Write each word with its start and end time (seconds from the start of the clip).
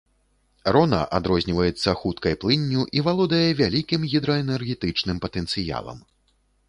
Рона 0.75 1.01
адрозніваецца 1.17 1.89
хуткай 1.99 2.33
плынню 2.43 2.81
і 3.01 3.03
валодае 3.09 3.45
вялікім 3.61 4.09
гідраэнергетычным 4.15 5.17
патэнцыялам. 5.27 5.97